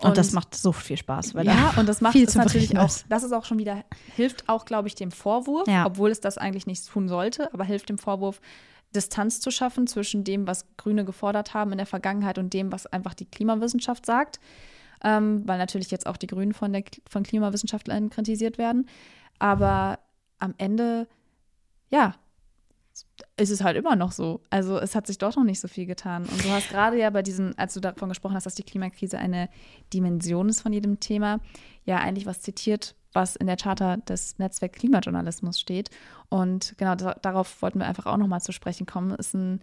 [0.00, 1.34] Und, Und- das macht so viel Spaß.
[1.34, 3.84] Weil ja, da und das macht viel es natürlich auch, das ist auch schon wieder,
[4.16, 5.86] hilft auch, glaube ich, dem Vorwurf, Ja.
[5.86, 8.40] obwohl es das eigentlich nicht tun sollte, aber hilft dem Vorwurf,
[8.94, 12.86] Distanz zu schaffen zwischen dem, was Grüne gefordert haben in der Vergangenheit und dem, was
[12.86, 14.38] einfach die Klimawissenschaft sagt.
[15.02, 18.88] Ähm, weil natürlich jetzt auch die Grünen von, der, von KlimawissenschaftlerInnen kritisiert werden.
[19.38, 19.98] Aber
[20.38, 21.08] am Ende,
[21.90, 22.14] ja,
[23.36, 24.40] ist es halt immer noch so.
[24.50, 26.24] Also es hat sich doch noch nicht so viel getan.
[26.24, 29.18] Und du hast gerade ja bei diesen, als du davon gesprochen hast, dass die Klimakrise
[29.18, 29.48] eine
[29.92, 31.40] Dimension ist von jedem Thema,
[31.84, 35.90] ja eigentlich was zitiert, was in der Charta des Netzwerk Klimajournalismus steht.
[36.28, 39.10] Und genau da, darauf wollten wir einfach auch nochmal zu sprechen kommen.
[39.12, 39.60] Es ist ein,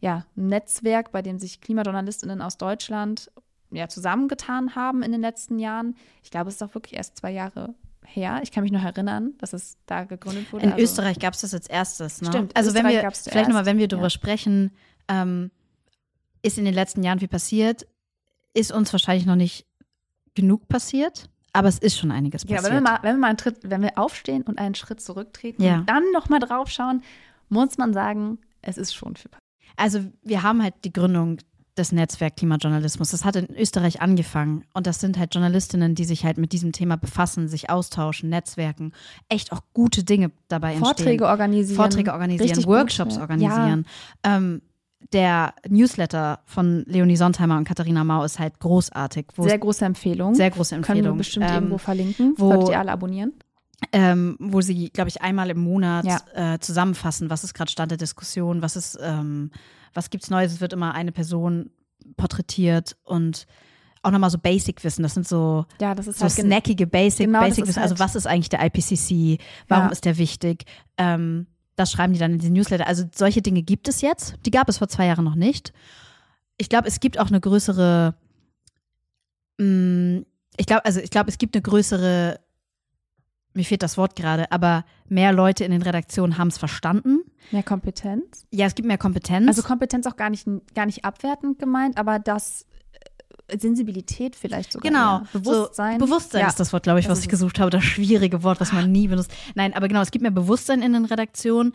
[0.00, 3.30] ja, Netzwerk, bei dem sich KlimajournalistInnen aus Deutschland
[3.70, 5.96] ja, zusammengetan haben in den letzten Jahren.
[6.22, 7.74] Ich glaube, es ist auch wirklich erst zwei Jahre
[8.14, 8.40] her.
[8.42, 10.64] Ich kann mich noch erinnern, dass es da gegründet wurde.
[10.64, 12.20] In Also- Österreich gab es das als erstes.
[12.22, 12.28] Ne?
[12.28, 14.10] Stimmt, Also wenn wir vielleicht nochmal, wenn wir darüber ja.
[14.10, 14.72] sprechen,
[15.08, 15.50] ähm,
[16.42, 17.86] ist in den letzten Jahren viel passiert,
[18.54, 19.66] ist uns wahrscheinlich noch nicht
[20.34, 22.64] genug passiert, aber es ist schon einiges Ja, passiert.
[22.72, 25.62] wenn wir mal, wenn wir mal einen Schritt, wenn wir aufstehen und einen Schritt zurücktreten
[25.62, 25.78] Ja.
[25.78, 27.02] und dann nochmal drauf schauen,
[27.48, 29.42] muss man sagen, es ist schon viel passiert.
[29.76, 31.38] Also wir haben halt die Gründung
[31.78, 33.10] des Netzwerk Klimajournalismus.
[33.12, 36.72] Das hat in Österreich angefangen und das sind halt Journalistinnen, die sich halt mit diesem
[36.72, 38.92] Thema befassen, sich austauschen, netzwerken,
[39.28, 40.84] echt auch gute Dinge dabei entstehen.
[40.84, 41.76] Vorträge organisieren.
[41.76, 43.20] Vorträge organisieren, richtig Workshops gute.
[43.22, 43.86] organisieren.
[44.24, 44.62] Ähm,
[45.12, 49.26] der Newsletter von Leonie Sontheimer und Katharina Mau ist halt großartig.
[49.38, 50.34] Sehr große Empfehlung.
[50.34, 51.14] sehr große Können Empfehlung.
[51.14, 52.34] wir bestimmt ähm, irgendwo verlinken.
[52.36, 53.32] wo- Solltet ihr alle abonnieren.
[53.92, 56.54] Ähm, wo sie, glaube ich, einmal im Monat Ja.
[56.54, 59.50] äh, zusammenfassen, was ist gerade Stand der Diskussion, was ist, ähm,
[59.94, 60.52] was gibt's Neues.
[60.52, 61.70] Es wird immer eine Person
[62.16, 63.46] porträtiert und
[64.02, 65.02] auch nochmal so Basic-Wissen.
[65.02, 67.82] Das sind so, Ja, das ist so halt snackige Basic, genau, das Basic ist Wissen.
[67.82, 69.38] Also halt- was ist eigentlich der IPCC?
[69.68, 69.90] Warum Ja.
[69.92, 70.64] ist der wichtig?
[70.96, 72.86] Ähm, das schreiben die dann in den Newsletter.
[72.86, 74.34] Also solche Dinge gibt es jetzt.
[74.44, 75.72] Die gab es vor zwei Jahren noch nicht.
[76.56, 78.14] Ich glaube, es gibt auch eine größere,
[79.58, 80.22] mh,
[80.56, 82.40] ich glaube, also ich glaube, es gibt eine größere,
[83.58, 87.24] mir fehlt das Wort gerade, aber mehr Leute in den Redaktionen haben es verstanden.
[87.50, 88.46] mehr Kompetenz.
[88.52, 89.48] Ja, es gibt mehr Kompetenz.
[89.48, 92.66] Also Kompetenz auch gar nicht, gar nicht abwertend gemeint, aber dass
[93.50, 94.88] Sensibilität vielleicht sogar.
[94.88, 95.26] Genau, eher.
[95.32, 95.98] Bewusstsein.
[95.98, 96.48] So, Bewusstsein ja.
[96.48, 97.70] ist das Wort, glaube ich, was Das ich gesucht habe.
[97.70, 99.32] Das schwierige Wort, was man nie benutzt.
[99.56, 101.72] Nein, aber genau, es gibt mehr Bewusstsein in den Redaktionen.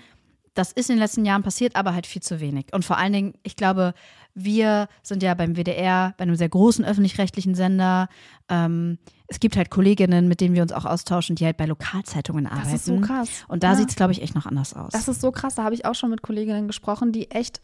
[0.53, 2.67] Das ist in den letzten Jahren passiert, aber halt viel zu wenig.
[2.71, 3.93] Und vor allen Dingen, ich glaube,
[4.35, 8.09] wir sind ja beim WDR, bei einem sehr großen öffentlich-rechtlichen Sender.
[8.49, 12.47] Ähm, es gibt halt Kolleginnen, mit denen wir uns auch austauschen, die halt bei Lokalzeitungen
[12.47, 12.63] arbeiten.
[12.71, 13.29] Das ist so krass.
[13.47, 13.75] Und da Ja.
[13.75, 14.91] sieht es, glaube ich, echt noch anders aus.
[14.91, 15.55] Das ist so krass.
[15.55, 17.61] Da habe ich auch schon mit Kolleginnen gesprochen, die echt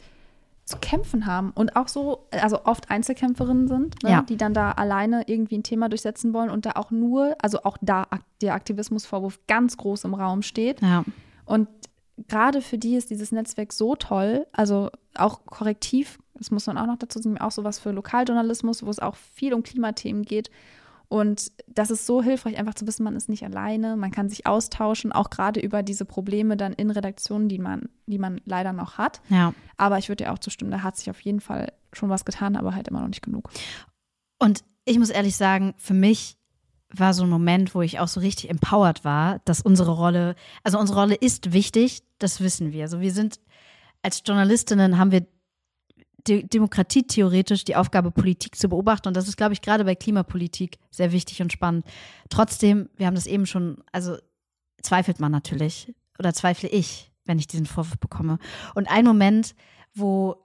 [0.64, 4.22] zu kämpfen haben und auch so, also oft Einzelkämpferinnen sind, ne, Ja.
[4.22, 7.76] die dann da alleine irgendwie ein Thema durchsetzen wollen und da auch nur, also auch
[7.80, 8.06] da
[8.40, 10.80] der Aktivismusvorwurf ganz groß im Raum steht.
[10.80, 11.04] ja.
[11.44, 11.66] Und
[12.28, 16.86] gerade für die ist dieses Netzwerk so toll, also auch korrektiv, das muss man auch
[16.86, 20.50] noch dazu sagen, auch sowas für Lokaljournalismus, wo es auch viel um Klimathemen geht.
[21.08, 24.46] Und das ist so hilfreich, einfach zu wissen, man ist nicht alleine, man kann sich
[24.46, 28.96] austauschen, auch gerade über diese Probleme dann in Redaktionen, die man, die man leider noch
[28.96, 29.20] hat.
[29.28, 29.52] ja.
[29.76, 32.56] Aber ich würde dir auch zustimmen, da hat sich auf jeden Fall schon was getan,
[32.56, 33.50] aber halt immer noch nicht genug.
[34.38, 36.38] Und ich muss ehrlich sagen, für mich
[36.92, 40.78] war so ein Moment, wo ich auch so richtig empowered war, dass unsere Rolle, also
[40.78, 42.84] unsere Rolle ist wichtig, das wissen wir.
[42.84, 43.40] Also wir sind
[44.02, 45.26] als Journalistinnen haben wir
[46.26, 49.08] de demokratietheoretisch die Aufgabe, Politik zu beobachten.
[49.08, 51.84] Und das ist, glaube ich, gerade bei Klimapolitik sehr wichtig und spannend.
[52.28, 54.16] Trotzdem, wir haben das eben schon, also
[54.82, 58.38] zweifelt man natürlich oder zweifle ich, wenn ich diesen Vorwurf bekomme.
[58.74, 59.54] Und ein Moment,
[59.94, 60.36] wo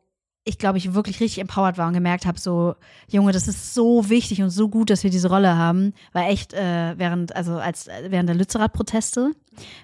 [0.46, 2.76] ich, glaube ich, wirklich richtig empowered war und gemerkt habe, so,
[3.10, 6.54] Junge, das ist so wichtig und so gut, dass wir diese Rolle haben, war echt
[6.54, 9.32] äh, während, also als äh, während der Lützerath-Proteste.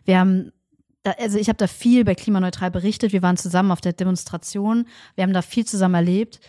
[0.06, 0.52] Wir haben
[1.04, 3.12] da, also ich habe da viel bei Klimaneutral berichtet.
[3.12, 4.88] Wir waren zusammen auf der Demonstration.
[5.16, 6.40] Wir haben da viel zusammen erlebt.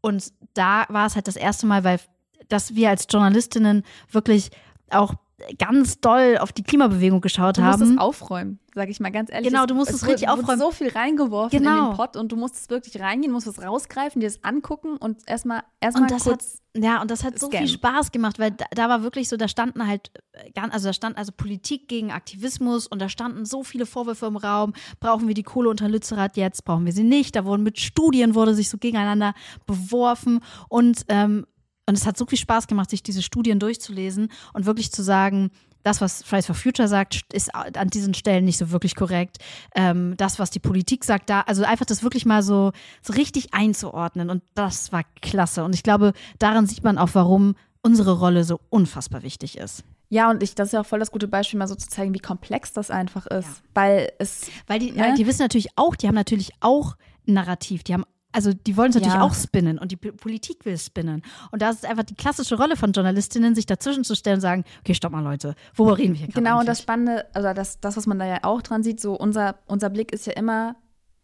[0.00, 2.00] Und da war es halt das erste Mal, weil
[2.48, 4.50] dass wir als Journalistinnen wirklich
[4.90, 5.14] auch
[5.58, 7.92] ganz doll auf die Klimabewegung geschaut Du musst haben.
[7.94, 9.48] es aufräumen, sage ich mal ganz ehrlich.
[9.48, 10.60] Genau, Es- du musst es richtig wurde, aufräumen.
[10.60, 11.90] Wurde so viel reingeworfen in Genau.
[11.90, 15.18] den Pott und du musst es wirklich reingehen, musst es rausgreifen, dir das angucken und
[15.28, 17.66] erstmal erstmal Und das hat, kurz ja, und das hat so scannen.
[17.66, 20.92] viel Spaß gemacht, weil da, da war wirklich so, da standen halt, äh, also da
[20.92, 24.72] stand also Politik gegen Aktivismus und da standen so viele Vorwürfe im Raum.
[25.00, 26.64] Brauchen wir die Kohle unter Lützerath jetzt?
[26.64, 27.34] Brauchen wir sie nicht?
[27.34, 29.34] Da wurden mit Studien wurde sich so gegeneinander
[29.66, 31.46] beworfen und ähm,
[31.90, 35.50] und es hat so viel Spaß gemacht, sich diese Studien durchzulesen und wirklich zu sagen,
[35.82, 39.38] das, was Fridays for Future sagt, ist an diesen Stellen nicht so wirklich korrekt.
[39.74, 42.72] Ähm, das, was die Politik sagt, da, also einfach das wirklich mal so,
[43.02, 44.30] so richtig einzuordnen.
[44.30, 45.64] Und das war klasse.
[45.64, 49.84] Und ich glaube, daran sieht man auch, warum unsere Rolle so unfassbar wichtig ist.
[50.10, 52.12] Ja, und ich, das ist ja auch voll das gute Beispiel, mal so zu zeigen,
[52.12, 53.46] wie komplex das einfach ist.
[53.46, 53.54] Ja.
[53.74, 55.14] Weil es, Weil die, Ne?
[55.16, 58.90] die wissen natürlich auch, die haben natürlich auch ein Narrativ, die haben also die wollen
[58.90, 59.22] es natürlich Ja.
[59.22, 61.22] auch spinnen und die P- Politik will spinnen.
[61.50, 64.40] Und da ist es einfach die klassische Rolle von Journalistinnen, sich dazwischen zu stellen und
[64.40, 66.80] sagen, okay, stopp mal Leute, worüber reden wir hier gerade genau, und das?
[66.80, 70.12] Spannende, also das, das, was man da ja auch dran sieht, so unser, unser Blick
[70.12, 70.76] ist ja immer,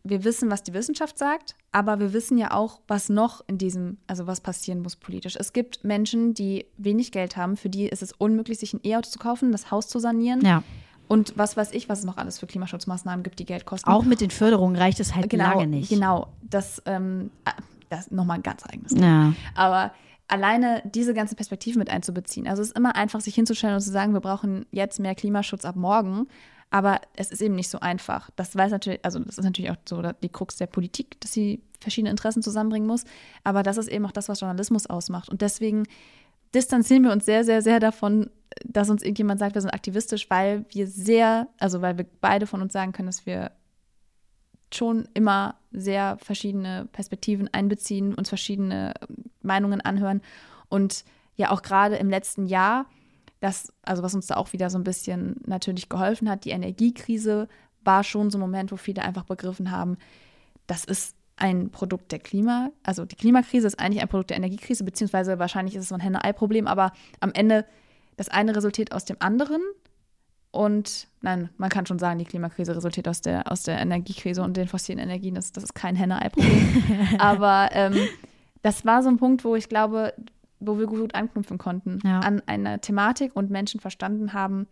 [0.03, 3.99] wir wissen, was die Wissenschaft sagt, aber wir wissen ja auch, was noch in diesem,
[4.07, 5.37] also was passieren muss politisch.
[5.37, 9.11] Es gibt Menschen, die wenig Geld haben, für die ist es unmöglich, sich ein E-Auto
[9.11, 10.41] zu kaufen, das Haus zu sanieren.
[10.45, 10.63] Ja,
[11.09, 13.89] Und was weiß ich, was es noch alles für Klimaschutzmaßnahmen gibt, die Geld kosten.
[13.89, 15.89] auch mit den Förderungen reicht es halt genau, lange nicht.
[15.89, 17.53] Genau, das, ähm, ah,
[17.89, 19.33] das ist nochmal ein ganz eigenes Ja.
[19.55, 19.93] Aber
[20.29, 22.49] alleine diese ganze Perspektive mit einzubeziehen.
[22.49, 25.65] Also es ist immer einfach, sich hinzustellen und zu sagen, wir brauchen jetzt mehr Klimaschutz
[25.65, 26.27] ab morgen.
[26.71, 28.31] Aber es ist eben nicht so einfach.
[28.35, 31.63] Das weiß natürlich, also das ist natürlich auch so die Krux der Politik, dass sie
[31.81, 33.05] verschiedene Interessen zusammenbringen muss.
[33.45, 35.29] Aber das ist eben auch das, was Journalismus ausmacht.
[35.29, 35.85] Und deswegen
[36.55, 38.31] distanzieren wir uns sehr, sehr, sehr davon,
[38.65, 42.63] dass uns irgendjemand sagt, wir sind aktivistisch, weil wir sehr, also weil wir beide von
[42.63, 43.53] uns sagen können, dass wir
[44.73, 50.23] schon immer sehr verschiedene Perspektiven einbeziehen, uns verschiedene ähm, Meinungen anhören.
[50.69, 51.05] Und
[51.37, 52.87] ja auch gerade im letzten Jahr,
[53.41, 57.49] das, also was uns da auch wieder so ein bisschen natürlich geholfen hat, die Energiekrise
[57.85, 59.99] war schon so ein Moment, wo viele einfach begriffen haben,
[60.67, 64.85] das ist ein Produkt der Klima, also die Klimakrise ist eigentlich ein Produkt der Energiekrise,
[64.85, 67.67] beziehungsweise wahrscheinlich ist es so ein Henne-Ei-Problem, aber am Ende
[68.17, 69.61] das eine resultiert aus dem anderen
[70.51, 74.57] und nein, man kann schon sagen, die Klimakrise resultiert aus der, aus der Energiekrise und
[74.57, 75.35] den fossilen Energien.
[75.35, 76.85] Das, das ist kein Henne-Ei-Problem.
[77.19, 77.95] Aber ähm,
[78.63, 80.15] das war so ein Punkt, wo ich glaube,
[80.59, 82.21] wo wir gut anknüpfen konnten Ja.
[82.21, 84.67] an einer Thematik und Menschen verstanden haben,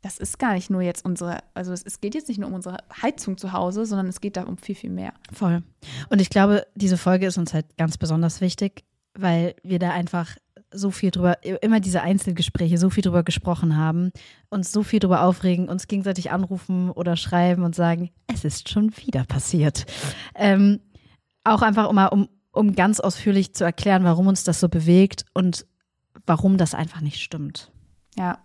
[0.00, 2.54] das ist gar nicht nur jetzt unsere, also es, es geht jetzt nicht nur um
[2.54, 5.12] unsere Heizung zu Hause, sondern es geht da um viel, viel mehr.
[5.32, 5.62] Voll.
[6.08, 10.36] Und ich glaube, diese Folge ist uns halt ganz besonders wichtig, weil wir da einfach
[10.72, 14.10] so viel drüber, immer diese Einzelgespräche, so viel drüber gesprochen haben,
[14.48, 18.96] uns so viel drüber aufregen, uns gegenseitig anrufen oder schreiben und sagen, es ist schon
[18.96, 19.86] wieder passiert.
[20.34, 20.80] Ähm,
[21.44, 25.66] auch einfach mal, um, um ganz ausführlich zu erklären, warum uns das so bewegt und
[26.26, 27.70] warum das einfach nicht stimmt.
[28.16, 28.38] Ja.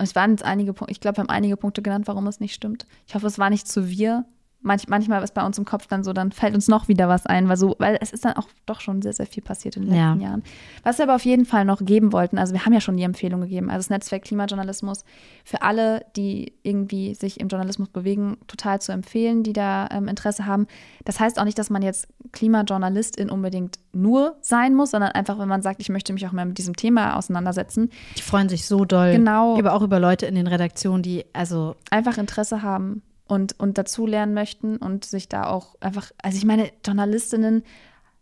[0.00, 2.54] Es waren jetzt einige Punkte, ich glaube, wir haben einige Punkte genannt, warum es nicht
[2.54, 2.86] stimmt.
[3.08, 4.24] Ich hoffe, es war nicht zu wir.
[4.60, 7.26] Manch, manchmal ist bei uns im Kopf dann so, dann fällt uns noch wieder was
[7.26, 9.82] ein, weil so, weil es ist dann auch doch schon sehr, sehr viel passiert in
[9.82, 10.28] den letzten ja.
[10.28, 10.42] Jahren.
[10.82, 13.04] Was wir aber auf jeden Fall noch geben wollten, also wir haben ja schon die
[13.04, 15.04] Empfehlung gegeben, also das Netzwerk Klimajournalismus
[15.44, 20.46] für alle, die irgendwie sich im Journalismus bewegen, total zu empfehlen, die da ähm, Interesse
[20.46, 20.66] haben.
[21.04, 25.48] Das heißt auch nicht, dass man jetzt Klimajournalistin unbedingt nur sein muss, sondern einfach, wenn
[25.48, 27.90] man sagt, ich möchte mich auch mal mit diesem Thema auseinandersetzen.
[28.16, 29.12] Die freuen sich so doll.
[29.12, 29.58] Genau.
[29.58, 34.34] Über, auch über Leute in den Redaktionen, die also einfach Interesse haben und, und dazulernen
[34.34, 37.62] möchten und sich da auch einfach, also ich meine, Journalistinnen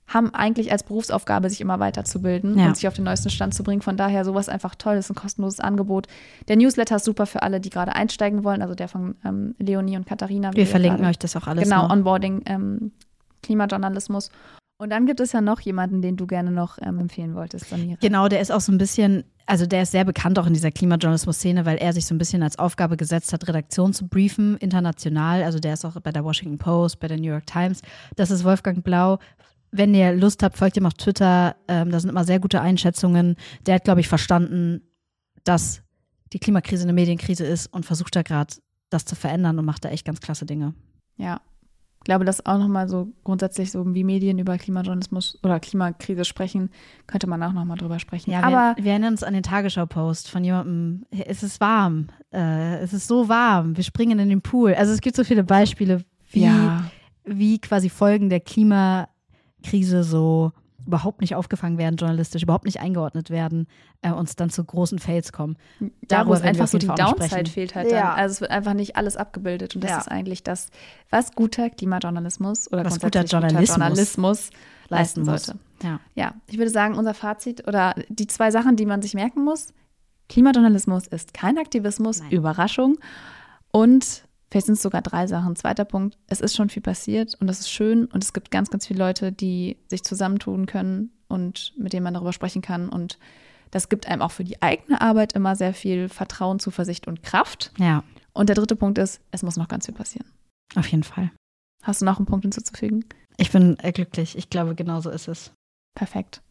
[0.09, 2.67] haben eigentlich als Berufsaufgabe, sich immer weiterzubilden ja.
[2.67, 3.83] und sich auf den neuesten Stand zu bringen.
[3.83, 6.07] Von daher sowas einfach toll, das ist ein kostenloses Angebot.
[6.49, 9.97] Der Newsletter ist super für alle, die gerade einsteigen wollen, also der von ähm, Leonie
[9.97, 10.53] und Katharina.
[10.55, 11.65] Wir verlinken gerade, euch das auch alles.
[11.65, 11.91] Genau, noch.
[11.91, 12.93] Onboarding, ähm,
[13.43, 14.31] Klimajournalismus.
[14.79, 17.99] Und dann gibt es ja noch jemanden, den du gerne noch ähm, empfehlen wolltest, Samira.
[18.01, 20.73] Genau, der ist auch so ein bisschen, also der ist sehr bekannt auch in dieser
[20.73, 25.45] Klimajournalismus-Szene, weil er sich so ein bisschen als Aufgabe gesetzt hat, Redaktion zu briefen, international.
[25.45, 27.81] Also der ist auch bei der Washington Post, bei der New York Times.
[28.17, 29.19] Das ist Wolfgang Blau.
[29.71, 31.57] Wenn ihr Lust habt, folgt ihm auf Twitter.
[31.69, 33.37] Ähm, da sind immer sehr gute Einschätzungen.
[33.67, 34.83] Der hat, glaube ich, verstanden,
[35.45, 35.83] dass
[36.33, 38.55] die Klimakrise eine Medienkrise ist und versucht da gerade
[38.91, 40.75] das zu verändern und macht da echt ganz klasse Dinge.
[41.17, 41.41] Ja,
[42.07, 46.71] glaube, dass auch nochmal so grundsätzlich so wie Medien über Klimajournalismus oder Klimakrise sprechen,
[47.07, 48.31] könnte man auch nochmal drüber sprechen.
[48.31, 52.79] Ja, Aber wir, wir erinnern uns an den Tagesschau-Post von jemandem, es ist warm, äh,
[52.79, 54.73] es ist so warm, wir springen in den Pool.
[54.75, 56.85] Also es gibt so viele Beispiele, wie, ja.
[57.25, 60.53] wie quasi Folgen der Klimakrise so
[60.87, 63.67] überhaupt nicht aufgefangen werden journalistisch, überhaupt nicht eingeordnet werden,
[64.03, 65.57] äh, uns dann zu großen Fails kommen.
[66.03, 68.03] Da, wo es einfach so die Downside fehlt halt ja.
[68.03, 68.19] dann.
[68.19, 69.99] Also es wird einfach nicht alles abgebildet und das ja.
[69.99, 70.71] ist eigentlich das,
[71.11, 74.51] was guter Klimajournalismus oder was guter Journalismus, guter Journalismus
[74.89, 75.59] leisten sollte.
[75.83, 76.01] Ja.
[76.15, 79.75] ja, ich würde sagen, unser Fazit oder die zwei Sachen, die man sich merken muss,
[80.29, 82.31] Klimajournalismus ist kein Aktivismus, Nein.
[82.31, 82.97] Überraschung
[83.71, 85.57] und Vielleicht sind es sogar drei Sachen.
[85.57, 88.71] Zweiter Punkt, es ist schon viel passiert und das ist schön und es gibt ganz,
[88.71, 93.19] ganz viele Leute, die sich zusammentun können und mit denen man darüber sprechen kann und
[93.71, 97.73] das gibt einem auch für die eigene Arbeit immer sehr viel Vertrauen, Zuversicht und Kraft.
[97.79, 98.05] Ja.
[98.33, 100.27] Und der dritte Punkt ist, es muss noch ganz viel passieren.
[100.77, 101.33] Auf jeden Fall.
[101.83, 103.05] Hast du noch einen Punkt hinzuzufügen?
[103.37, 104.37] Ich bin glücklich.
[104.37, 105.53] Ich glaube, genau so ist es.
[105.95, 106.43] Perfekt.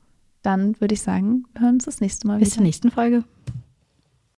[0.41, 2.45] Dann würde ich sagen, wir hören uns das nächste Mal wieder.
[2.45, 3.23] Bis zur nächsten Folge.